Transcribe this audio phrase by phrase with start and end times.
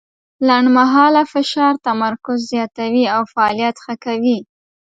[0.47, 4.37] لنډمهاله فشار تمرکز زیاتوي او فعالیت ښه کوي.